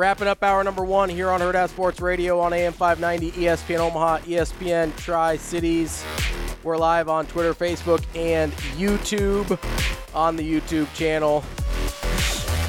[0.00, 4.20] Wrapping up hour number one here on Hurrdat Sports Radio on AM 590, ESPN Omaha,
[4.20, 6.02] ESPN Tri Cities.
[6.62, 9.58] We're live on Twitter, Facebook, and YouTube
[10.14, 11.44] on the YouTube channel.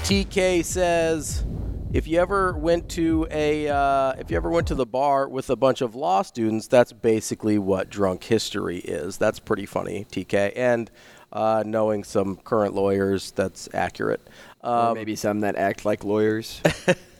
[0.03, 1.45] TK says,
[1.93, 5.49] if you ever went to a uh, if you ever went to the bar with
[5.49, 9.15] a bunch of law students, that's basically what drunk history is.
[9.15, 10.51] That's pretty funny, TK.
[10.57, 10.91] And
[11.31, 14.19] uh, knowing some current lawyers, that's accurate.
[14.61, 16.61] or Um, maybe some that act like lawyers.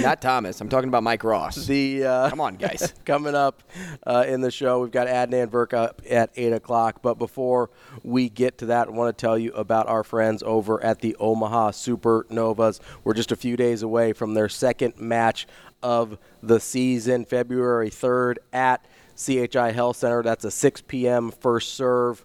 [0.00, 0.60] Not Thomas.
[0.60, 1.66] I'm talking about Mike Ross.
[1.66, 2.94] the uh, Come on, guys.
[3.04, 3.62] coming up
[4.06, 4.80] uh, in the show.
[4.80, 7.02] We've got Adnan Virk up at 8 o'clock.
[7.02, 7.70] But before
[8.02, 11.16] we get to that, I want to tell you about our friends over at the
[11.16, 12.80] Omaha Supernovas.
[13.04, 15.46] We're just a few days away from their second match
[15.82, 20.22] of the season, February 3rd at CHI Health Center.
[20.22, 21.30] That's a 6 p.m.
[21.30, 22.24] first serve.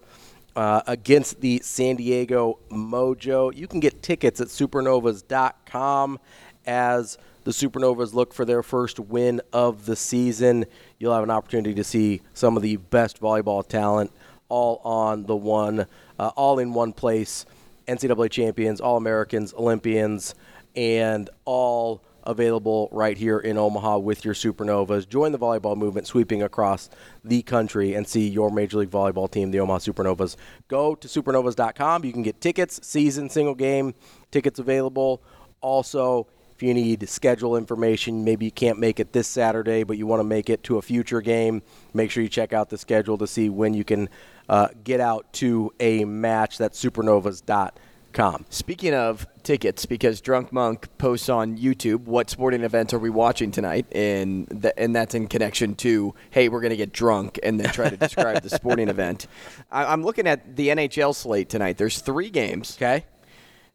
[0.55, 3.55] Uh, against the San Diego Mojo.
[3.55, 6.19] You can get tickets at supernovas.com
[6.65, 10.65] as the Supernovas look for their first win of the season.
[10.99, 14.11] You'll have an opportunity to see some of the best volleyball talent
[14.49, 15.85] all on the one,
[16.19, 17.45] uh, all in one place.
[17.87, 20.35] NCAA champions, All Americans, Olympians,
[20.75, 25.07] and all available right here in Omaha with your Supernovas.
[25.07, 26.89] Join the volleyball movement sweeping across
[27.23, 30.35] the country and see your Major League Volleyball team, the Omaha Supernovas.
[30.67, 32.03] Go to supernovas.com.
[32.03, 33.93] You can get tickets, season, single game,
[34.31, 35.21] tickets available.
[35.61, 36.27] Also,
[36.57, 40.21] if you need schedule information, maybe you can't make it this Saturday, but you want
[40.21, 41.61] to make it to a future game,
[41.93, 44.09] make sure you check out the schedule to see when you can
[44.49, 46.57] uh, get out to a match.
[46.57, 48.45] That's supernovas.com.
[48.49, 53.51] Speaking of tickets, because Drunk Monk posts on YouTube, what sporting events are we watching
[53.51, 53.85] tonight?
[53.91, 57.69] And th- and that's in connection to, hey, we're going to get drunk and then
[57.71, 59.27] try to describe the sporting event.
[59.71, 61.77] I- I'm looking at the NHL slate tonight.
[61.77, 62.75] There's three games.
[62.79, 63.05] Okay?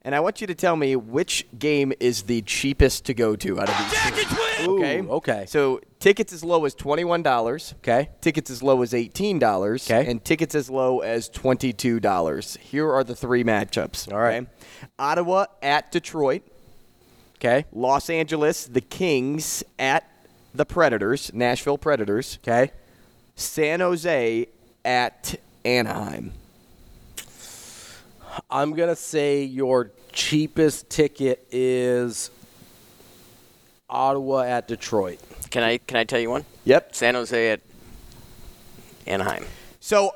[0.04, 3.60] And I want you to tell me which game is the cheapest to go to
[3.60, 4.24] out of these.
[4.26, 4.66] three.
[4.66, 5.00] Okay.
[5.00, 5.44] Ooh, okay.
[5.46, 7.74] So tickets as low as twenty-one dollars.
[7.78, 8.10] Okay.
[8.20, 9.88] Tickets as low as eighteen dollars.
[9.88, 10.10] Okay.
[10.10, 12.58] And tickets as low as twenty-two dollars.
[12.60, 14.12] Here are the three matchups.
[14.12, 14.42] All right.
[14.42, 14.50] okay?
[14.98, 16.42] Ottawa at Detroit.
[17.36, 17.64] Okay?
[17.72, 20.08] Los Angeles, the Kings at
[20.54, 22.38] the Predators, Nashville Predators.
[22.42, 22.72] Okay?
[23.34, 24.46] San Jose
[24.84, 26.32] at Anaheim.
[28.50, 32.30] I'm going to say your cheapest ticket is
[33.88, 35.18] Ottawa at Detroit.
[35.50, 36.44] Can I can I tell you one?
[36.64, 36.94] Yep.
[36.94, 37.60] San Jose at
[39.06, 39.44] Anaheim.
[39.80, 40.12] So,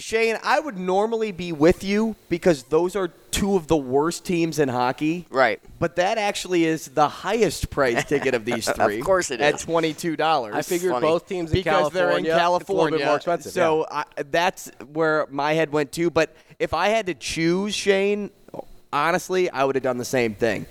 [0.00, 4.58] Shane, I would normally be with you because those are two of the worst teams
[4.58, 5.26] in hockey.
[5.30, 5.60] Right.
[5.78, 8.98] But that actually is the highest price ticket of these three.
[8.98, 9.54] Of course it is.
[9.54, 10.54] At twenty-two dollars.
[10.54, 11.06] I figured funny.
[11.06, 12.60] both teams in because they're in California, California.
[12.60, 13.52] It's a little bit more expensive.
[13.52, 16.10] So I, that's where my head went to.
[16.10, 18.30] But if I had to choose, Shane,
[18.92, 20.66] honestly, I would have done the same thing.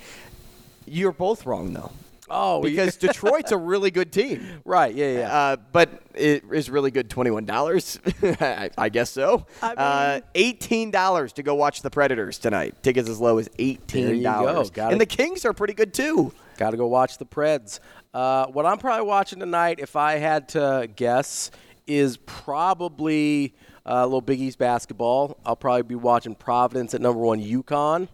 [0.86, 1.92] You're both wrong, though.
[2.30, 4.62] Oh, we- because Detroit's a really good team.
[4.66, 5.34] right, yeah, yeah.
[5.38, 7.10] Uh, but it is really good.
[7.10, 9.46] Twenty-one dollars, I, I guess so.
[9.62, 12.76] uh, Eighteen dollars to go watch the Predators tonight.
[12.84, 14.70] Tickets as low as eighteen dollars.
[14.70, 14.90] go.
[14.90, 16.34] And the Kings are pretty good too.
[16.58, 17.80] Got to go watch the Preds.
[18.14, 21.52] Uh, what I'm probably watching tonight, if I had to guess,
[21.90, 23.54] is probably
[23.86, 25.38] uh, a little Big East basketball.
[25.46, 28.08] I'll probably be watching Providence at number one, UConn.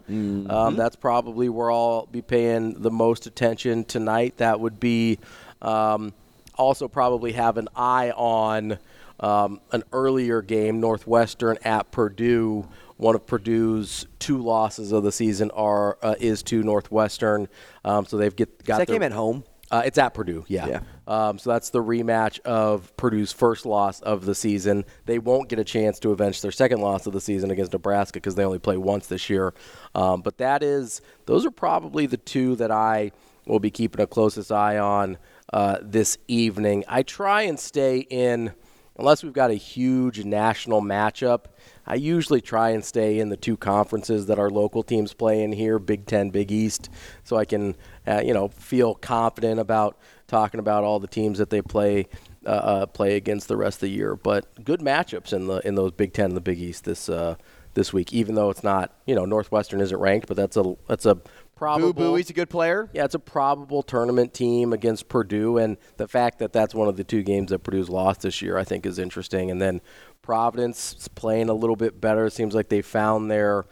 [0.50, 4.38] Um, that's probably where I'll be paying the most attention tonight.
[4.38, 5.18] That would be
[5.62, 6.14] um,
[6.56, 8.78] also probably have an eye on
[9.20, 12.66] um, an earlier game, Northwestern at Purdue.
[12.98, 17.48] One of Purdue's two losses of the season are uh, is to Northwestern,
[17.84, 19.44] um, so they've get got Is that their- game at home?
[19.70, 20.66] Uh, it's at Purdue, yeah.
[20.66, 20.80] Yeah.
[21.08, 24.84] Um, so that's the rematch of Purdue's first loss of the season.
[25.06, 28.18] They won't get a chance to avenge their second loss of the season against Nebraska
[28.18, 29.54] because they only play once this year.
[29.94, 33.10] Um, but that is, those are probably the two that I
[33.46, 35.18] will be keeping a closest eye on
[35.52, 36.84] uh, this evening.
[36.88, 38.52] I try and stay in,
[38.98, 41.46] unless we've got a huge national matchup.
[41.86, 45.52] I usually try and stay in the two conferences that our local teams play in
[45.52, 46.88] here, Big Ten, Big East,
[47.22, 47.76] so I can,
[48.06, 52.06] uh, you know, feel confident about talking about all the teams that they play
[52.44, 54.14] uh, uh, play against the rest of the year.
[54.14, 57.36] But good matchups in the in those Big Ten and the Big East this uh,
[57.74, 58.12] this week.
[58.12, 61.18] Even though it's not, you know, Northwestern isn't ranked, but that's a that's a
[61.56, 61.92] probable.
[61.92, 62.88] Boo Buie, he's a good player.
[62.92, 66.96] Yeah, it's a probable tournament team against Purdue, and the fact that that's one of
[66.96, 69.50] the two games that Purdue's lost this year, I think, is interesting.
[69.50, 69.80] And then
[70.22, 72.26] Providence is playing a little bit better.
[72.26, 73.66] It seems like they found their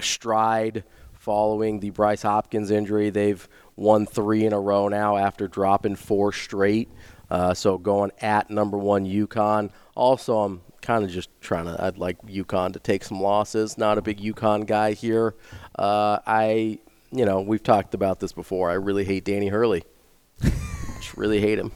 [0.00, 3.10] stride following the Bryce Hopkins injury.
[3.10, 6.90] They've won three in a row now after dropping four straight.
[7.30, 9.70] Uh, so going at number one UConn.
[9.94, 11.76] Also, I'm kind of just trying to.
[11.82, 13.76] I'd like UConn to take some losses.
[13.76, 15.34] Not a big UConn guy here.
[15.76, 16.78] Uh, I,
[17.10, 18.70] you know, we've talked about this before.
[18.70, 19.84] I really hate Danny Hurley.
[20.40, 21.72] just really hate him.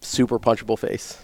[0.00, 1.18] Super punchable face.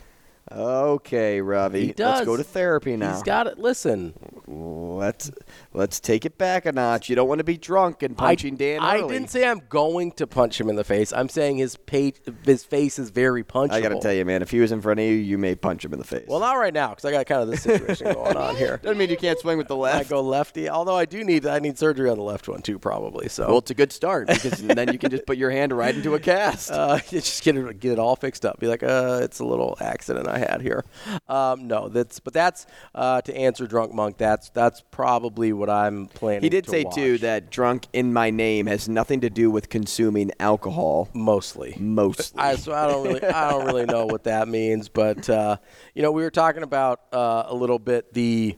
[0.51, 1.89] Okay, Ravi.
[1.89, 2.21] He does.
[2.21, 3.13] Let's go to therapy now.
[3.13, 3.59] He's got it.
[3.59, 4.15] Listen,
[4.47, 5.31] Let's
[5.79, 7.09] let's take it back a notch.
[7.09, 8.81] You don't want to be drunk and punching I, Dan.
[8.81, 11.13] I didn't say I'm going to punch him in the face.
[11.13, 12.11] I'm saying his pa-
[12.45, 13.73] his face is very punchable.
[13.73, 14.43] I got to tell you, man.
[14.43, 16.27] If he was in front of you, you may punch him in the face.
[16.29, 18.79] Well, not right now because I got kind of this situation going on here.
[18.83, 20.07] doesn't mean you can't swing with the left.
[20.07, 22.79] I go lefty, although I do need I need surgery on the left one too,
[22.79, 23.29] probably.
[23.29, 25.95] So Well, it's a good start because then you can just put your hand right
[25.95, 26.71] into a cast.
[26.71, 28.59] uh, just get it get it all fixed up.
[28.59, 30.85] Be like, uh, it's a little accident I had here.
[31.29, 34.19] Um, no, that's but that's uh, to answer drunk monk.
[34.19, 36.43] That's that's probably what I'm planning.
[36.43, 40.33] he did say too that drunk in my name has nothing to do with consuming
[40.41, 41.09] alcohol.
[41.15, 41.75] mostly.
[41.79, 42.39] Mostly.
[42.41, 45.57] I, so I don't really, I don't really know what that means, but uh,
[45.95, 48.57] you know, we were talking about uh, a little bit the.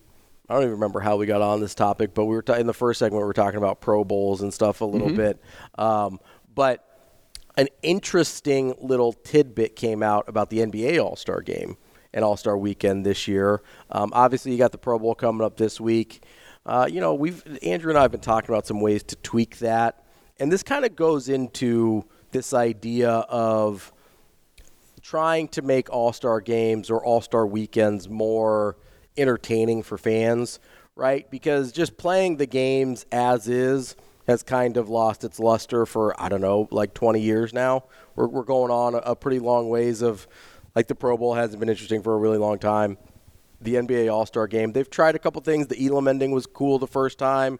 [0.48, 2.66] I don't even remember how we got on this topic, but we were ta- in
[2.66, 5.40] the first segment we were talking about Pro Bowls and stuff a little bit.
[5.78, 6.18] Um,
[6.52, 6.84] but
[7.56, 11.76] an interesting little tidbit came out about the NBA All Star Game
[12.12, 13.62] and All Star Weekend this year.
[13.90, 16.24] Um, obviously, you got the Pro Bowl coming up this week.
[16.66, 19.58] Uh, you know, we've Andrew and I have been talking about some ways to tweak
[19.58, 20.04] that,
[20.38, 23.92] and this kind of goes into this idea of
[25.02, 28.76] trying to make All Star games or All Star weekends more
[29.16, 30.60] entertaining for fans,
[30.96, 31.30] right?
[31.30, 33.96] Because just playing the games as is
[34.26, 37.84] has kind of lost its luster for, I don't know, like 20 years now.
[38.14, 40.28] We're, we're going on a, a pretty long ways of,
[40.76, 42.96] like, the Pro Bowl hasn't been interesting for a really long time.
[43.60, 45.66] The NBA All Star game, they've tried a couple things.
[45.66, 47.58] The Elam ending was cool the first time,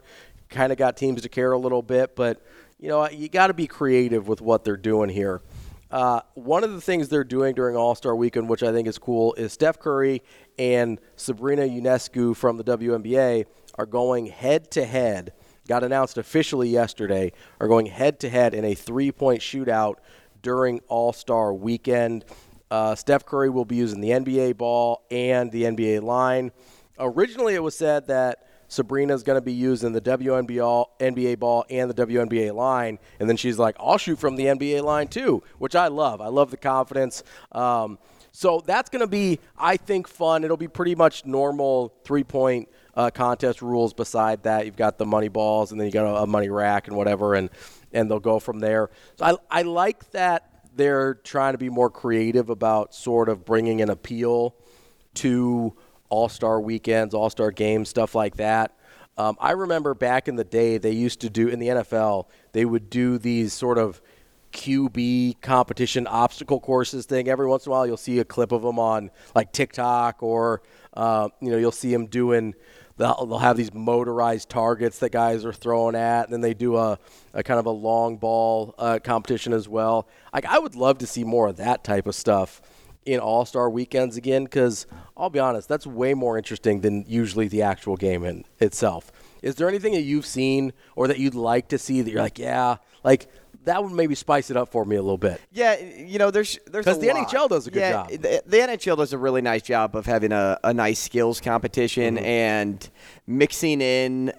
[0.49, 2.43] kind of got teams to care a little bit, but,
[2.79, 5.43] you know, you got to be creative with what they're doing here.
[5.91, 8.99] Uh, one of the things they're doing during All Star Weekend, which I think is
[8.99, 10.23] cool, is Steph Curry
[10.58, 15.32] and Sabrina Ionescu from the WNBA are going head to head.
[15.67, 17.32] Got announced officially yesterday.
[17.61, 19.97] Are going head to head in a three point shootout
[20.43, 22.25] during All Star Weekend.
[22.70, 26.52] Uh, Steph Curry will be using the NBA ball and the NBA line.
[26.99, 31.64] Originally, it was said that Sabrina is going to be using the WNBA NBA ball
[31.69, 35.43] and the WNBA line, and then she's like, "I'll shoot from the NBA line too,"
[35.58, 36.20] which I love.
[36.20, 37.25] I love the confidence.
[37.50, 37.99] Um,
[38.32, 40.44] so that's going to be, I think, fun.
[40.44, 43.93] It'll be pretty much normal three-point uh, contest rules.
[43.93, 46.87] Beside that, you've got the money balls, and then you got a, a money rack
[46.87, 47.50] and whatever, and
[47.93, 48.90] and they'll go from there.
[49.16, 53.81] So I I like that they're trying to be more creative about sort of bringing
[53.81, 54.55] an appeal
[55.14, 55.76] to
[56.08, 58.76] all Star weekends, All Star games, stuff like that.
[59.17, 62.64] Um, I remember back in the day, they used to do in the NFL, they
[62.64, 64.00] would do these sort of
[64.52, 67.28] QB competition obstacle courses thing.
[67.28, 70.62] Every once in a while, you'll see a clip of them on like TikTok, or
[70.94, 72.55] uh, you know, you'll see them doing.
[73.00, 76.76] They'll, they'll have these motorized targets that guys are throwing at, and then they do
[76.76, 76.99] a,
[77.33, 80.07] a kind of a long ball uh, competition as well.
[80.35, 82.61] Like I would love to see more of that type of stuff
[83.07, 87.49] in All Star weekends again because I'll be honest, that's way more interesting than usually
[87.49, 89.11] the actual game in itself.
[89.40, 92.38] Is there anything that you've seen or that you'd like to see that you're like,
[92.38, 93.28] yeah, like
[93.64, 95.40] that would maybe spice it up for me a little bit?
[95.52, 97.29] Yeah, you know, there's there's 'Cause a the lot.
[97.29, 98.09] NHL does a good yeah, job.
[98.11, 102.17] The, the NHL does a really nice job of having a, a nice skills competition
[102.17, 102.25] Mm-hmm.
[102.25, 102.90] and
[103.26, 104.33] mixing in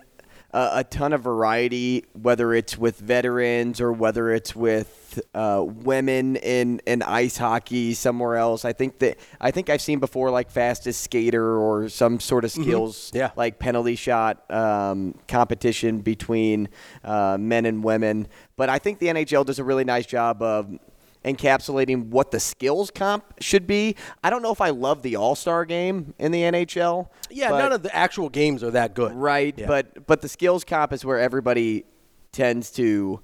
[0.53, 5.00] a, a ton of variety, whether it's with veterans or whether it's with
[5.33, 8.65] uh, women in, in ice hockey somewhere else.
[8.65, 12.51] I think that I think I've seen before like fastest skater or some sort of
[12.51, 13.17] skills Mm-hmm.
[13.17, 13.31] Yeah.
[13.35, 16.69] like penalty shot um, competition between
[17.03, 18.27] uh, men and women.
[18.55, 20.77] But I think the NHL does a really nice job of
[21.25, 23.95] encapsulating what the skills comp should be.
[24.23, 27.09] I don't know if I love the All Star game in the NHL.
[27.29, 29.13] Yeah, but- none of the actual games are that good.
[29.13, 29.67] right, Yeah.
[29.67, 31.85] but but the skills comp is where everybody
[32.31, 33.19] tends to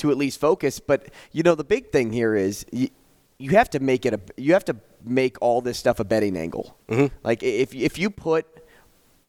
[0.00, 0.80] to at least focus.
[0.80, 2.88] But you know, the big thing here is you,
[3.38, 6.36] you have to make it a you have to make all this stuff a betting
[6.36, 6.76] angle.
[6.88, 7.14] Mm-hmm.
[7.22, 8.46] Like if if you put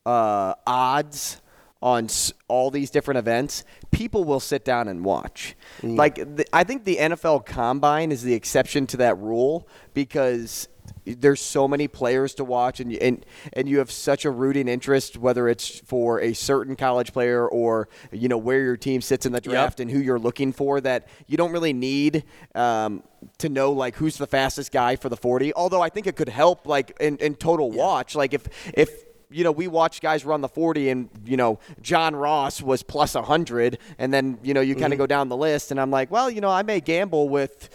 [0.05, 1.40] uh, odds
[1.81, 2.07] on
[2.47, 5.55] all these different events, people will sit down and watch.
[5.95, 10.67] Like the, I think the NFL Combine is the exception to that rule because
[11.05, 14.67] there's so many players to watch and you, and and you have such a rooting
[14.67, 19.25] interest whether it's for a certain college player or you know where your team sits
[19.25, 22.23] in the draft and who you're looking for that you don't really need
[22.55, 23.03] um,
[23.37, 26.29] to know like who's the fastest guy for the 40 although I think it could
[26.29, 28.15] help like in, in total watch.
[28.15, 32.15] Like if if you know, we watch guys run the 40 and, you know, John
[32.15, 33.77] Ross was plus 100.
[33.97, 36.29] And then, you know, you kind of go down the list and I'm like, well,
[36.29, 37.69] you know, I may gamble with,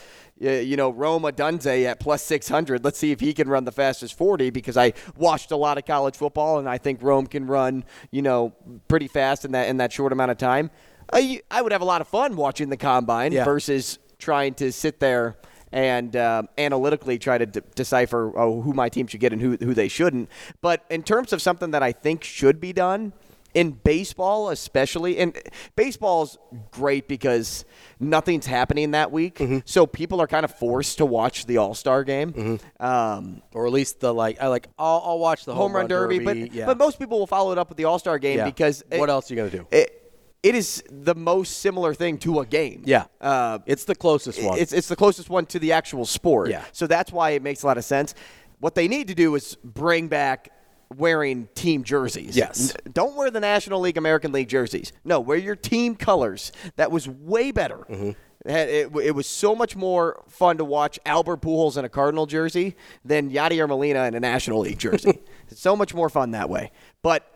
[0.44, 2.84] uh, you know, Rome Odunze at plus 600.
[2.84, 5.86] Let's see if he can run the fastest 40 because I watched a lot of
[5.86, 8.52] college football and I think Rome can run, you know,
[8.88, 10.70] pretty fast in that, in that short amount of time.
[11.12, 13.44] I, I would have a lot of fun watching the combine Yeah.
[13.44, 15.36] versus trying to sit there
[15.76, 19.56] and um, analytically try to de- decipher oh, who my team should get and who,
[19.60, 20.30] who they shouldn't.
[20.62, 23.12] But in terms of something that I think should be done
[23.52, 25.36] in baseball, especially, and
[25.76, 26.38] baseball's
[26.70, 27.64] great because
[28.00, 29.58] nothing's happening that week, Mm-hmm.
[29.66, 32.58] so people are kind of forced to watch the All Star game.
[32.80, 34.40] Um, or at least the like.
[34.42, 34.68] I like.
[34.78, 36.66] I'll, I'll watch the home run derby, but yeah.
[36.66, 38.44] but most people will follow it up with the All Star game Yeah.
[38.46, 39.66] because what it- else are you gonna do?
[39.70, 40.05] It,
[40.48, 42.82] it is the most similar thing to a game.
[42.84, 44.58] yeah, Uh, it's the closest one.
[44.58, 46.50] it's, it's the closest one to the actual sport.
[46.50, 46.64] Yeah.
[46.72, 48.14] So that's why it makes a lot of sense.
[48.60, 50.50] What they need to do is bring back
[50.94, 52.36] wearing team jerseys.
[52.36, 52.74] Yes.
[52.92, 54.92] Don't wear the National League, American League jerseys.
[55.04, 56.52] No, wear your team colors.
[56.76, 57.78] That was way better.
[57.90, 58.10] Mm-hmm.
[58.48, 62.26] It, it, it was so much more fun to watch Albert Pujols in a Cardinal
[62.26, 65.18] jersey than Yadier Molina in a National League jersey.
[65.50, 66.70] it's so much more fun that way.
[67.02, 67.28] But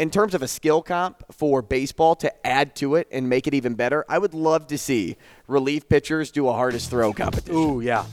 [0.00, 3.52] in terms of a skill comp for baseball to add to it and make it
[3.52, 7.54] even better, I would love to see relief pitchers do a hardest throw competition.
[7.54, 8.06] Ooh, yeah.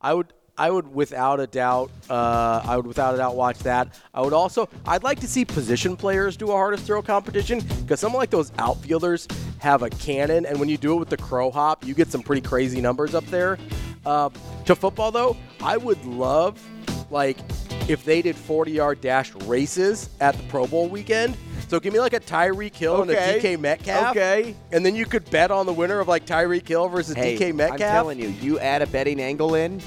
[0.00, 0.32] I would.
[0.56, 1.92] I would without a doubt.
[2.10, 4.00] Uh, I would without a doubt watch that.
[4.12, 4.70] I would also.
[4.86, 8.50] I'd like to see position players do a hardest throw competition because some like those
[8.58, 12.10] outfielders have a cannon, and when you do it with the crow hop, you get
[12.10, 13.56] some pretty crazy numbers up there.
[14.04, 14.30] Uh,
[14.64, 16.60] to football though, I would love
[17.10, 17.38] like
[17.88, 21.36] if they did 40 yard dash races at the Pro Bowl weekend.
[21.68, 23.16] So give me like a Tyreek Hill Okay.
[23.16, 24.10] and a DK Metcalf.
[24.16, 24.54] Okay.
[24.72, 27.54] And then you could bet on the winner of like Tyreek Hill versus Hey, DK
[27.54, 27.80] Metcalf.
[27.80, 29.80] I'm telling you, you add a betting angle in,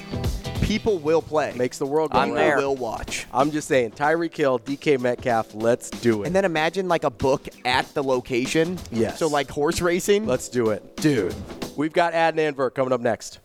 [0.61, 1.53] people will play.
[1.55, 2.61] Makes the world go People round.
[2.61, 3.25] will watch.
[3.33, 6.27] I'm just saying, Tyreek Hill, DK Metcalf, let's do it.
[6.27, 8.77] And then imagine like a book at the location.
[8.91, 9.17] Yes.
[9.19, 10.25] So like horse racing.
[10.27, 10.95] let's do it.
[10.97, 11.33] Dude.
[11.75, 13.39] We've got Adnan Virk coming up next.